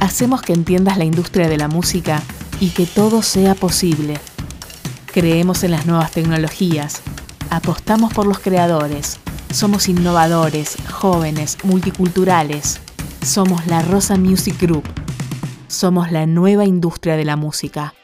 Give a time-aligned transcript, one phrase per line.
[0.00, 2.22] hacemos que entiendas la industria de la música
[2.60, 4.14] y que todo sea posible.
[5.06, 7.02] Creemos en las nuevas tecnologías,
[7.50, 9.18] apostamos por los creadores,
[9.56, 12.78] somos innovadores, jóvenes, multiculturales.
[13.24, 14.84] Somos la Rosa Music Group.
[15.66, 17.94] Somos la nueva industria de la música.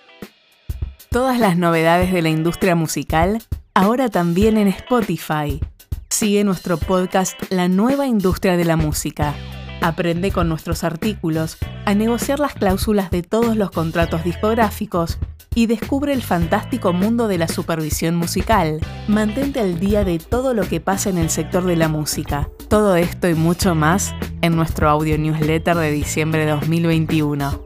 [1.11, 3.43] Todas las novedades de la industria musical
[3.74, 5.61] ahora también en Spotify.
[6.09, 9.34] Sigue nuestro podcast La nueva industria de la música.
[9.82, 15.18] Aprende con nuestros artículos a negociar las cláusulas de todos los contratos discográficos
[15.57, 18.79] y descubre el fantástico mundo de la supervisión musical.
[19.08, 22.48] Mantente al día de todo lo que pasa en el sector de la música.
[22.68, 27.60] Todo esto y mucho más en nuestro audio newsletter de diciembre de 2021.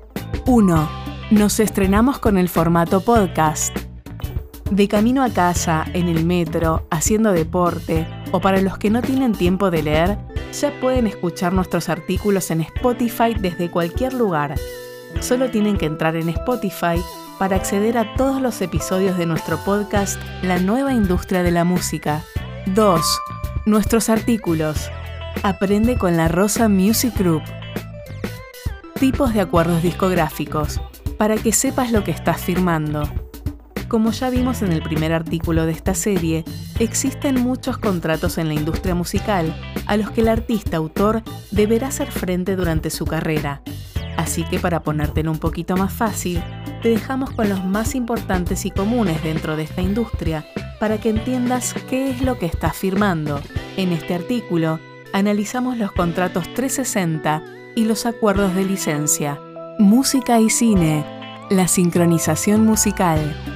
[0.47, 0.91] 1.
[1.31, 3.86] Nos estrenamos con el formato podcast.
[4.71, 9.33] De camino a casa, en el metro, haciendo deporte o para los que no tienen
[9.33, 10.19] tiempo de leer,
[10.53, 14.57] ya pueden escuchar nuestros artículos en Spotify desde cualquier lugar.
[15.21, 17.01] Solo tienen que entrar en Spotify
[17.39, 22.23] para acceder a todos los episodios de nuestro podcast La nueva industria de la música.
[22.75, 23.01] 2.
[23.67, 24.91] Nuestros artículos.
[25.45, 27.43] Aprende con la Rosa Music Group.
[28.99, 30.81] Tipos de acuerdos discográficos,
[31.19, 33.09] para que sepas lo que estás firmando.
[33.89, 36.45] Como ya vimos en el primer artículo de esta serie,
[36.81, 39.55] existen muchos contratos en la industria musical
[39.87, 43.63] a los que el artista autor deberá hacer frente durante su carrera.
[44.17, 46.43] Así que para ponértelo un poquito más fácil,
[46.83, 50.45] te dejamos con los más importantes y comunes dentro de esta industria
[50.81, 53.41] para que entiendas qué es lo que estás firmando.
[53.77, 54.81] En este artículo
[55.13, 57.43] analizamos los contratos 360
[57.77, 59.41] y los acuerdos de licencia.
[59.79, 61.05] Música y cine.
[61.51, 63.56] La sincronización musical.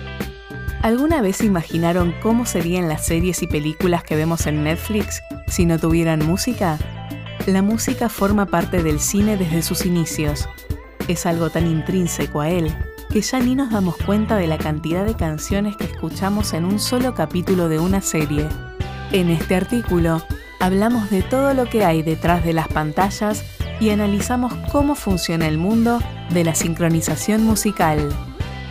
[0.83, 5.78] ¿Alguna vez imaginaron cómo serían las series y películas que vemos en Netflix si no
[5.78, 6.78] tuvieran música?
[7.47, 10.48] La música forma parte del cine desde sus inicios.
[11.06, 12.75] Es algo tan intrínseco a él
[13.11, 16.78] que ya ni nos damos cuenta de la cantidad de canciones que escuchamos en un
[16.78, 18.48] solo capítulo de una serie.
[19.13, 20.23] En este artículo
[20.61, 23.45] hablamos de todo lo que hay detrás de las pantallas
[23.80, 25.98] y analizamos cómo funciona el mundo
[26.30, 28.08] de la sincronización musical.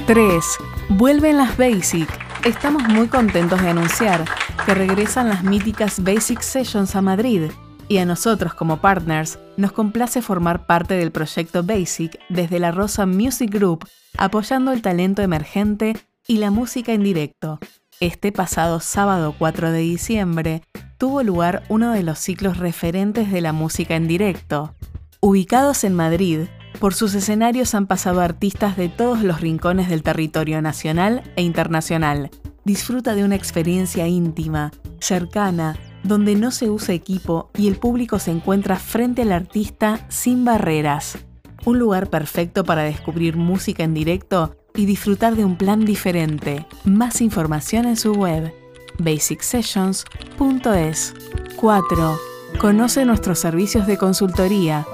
[0.07, 0.43] 3.
[0.89, 2.09] Vuelven las Basic.
[2.45, 4.25] Estamos muy contentos de anunciar
[4.65, 7.51] que regresan las míticas Basic Sessions a Madrid
[7.87, 13.05] y a nosotros como partners nos complace formar parte del proyecto Basic desde la Rosa
[13.05, 15.95] Music Group, apoyando el talento emergente
[16.27, 17.59] y la música en directo.
[17.99, 20.63] Este pasado sábado 4 de diciembre
[20.97, 24.73] tuvo lugar uno de los ciclos referentes de la música en directo.
[25.21, 26.47] Ubicados en Madrid,
[26.79, 32.31] por sus escenarios han pasado artistas de todos los rincones del territorio nacional e internacional.
[32.63, 38.31] Disfruta de una experiencia íntima, cercana, donde no se usa equipo y el público se
[38.31, 41.17] encuentra frente al artista sin barreras.
[41.65, 46.65] Un lugar perfecto para descubrir música en directo y disfrutar de un plan diferente.
[46.85, 48.53] Más información en su web
[48.97, 51.13] basicsessions.es.
[51.55, 52.19] 4.
[52.59, 54.85] Conoce nuestros servicios de consultoría.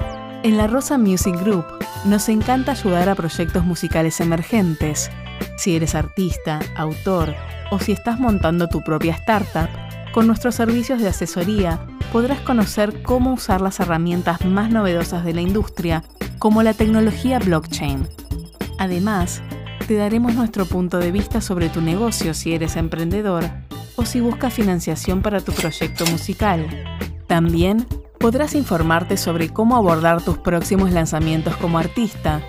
[0.45, 1.65] En la Rosa Music Group
[2.05, 5.09] nos encanta ayudar a proyectos musicales emergentes.
[5.57, 7.33] Si eres artista, autor
[7.71, 9.67] o si estás montando tu propia startup,
[10.13, 11.79] con nuestros servicios de asesoría
[12.11, 16.03] podrás conocer cómo usar las herramientas más novedosas de la industria,
[16.37, 18.07] como la tecnología blockchain.
[18.77, 19.41] Además,
[19.87, 23.45] te daremos nuestro punto de vista sobre tu negocio si eres emprendedor
[23.95, 26.67] o si buscas financiación para tu proyecto musical.
[27.25, 27.87] También
[28.25, 32.41] podrás informarte sobre cómo abordar tus próximos lanzamientos como artista,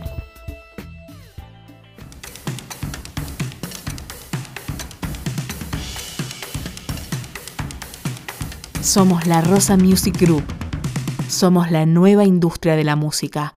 [8.81, 10.62] Somos la Rosa Music Group.
[11.33, 13.55] Somos la nueva industria de la música.